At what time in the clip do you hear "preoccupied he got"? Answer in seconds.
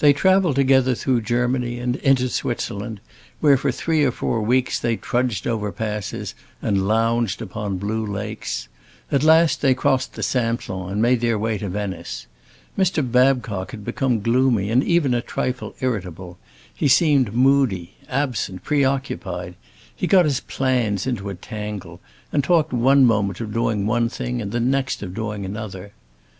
18.64-20.24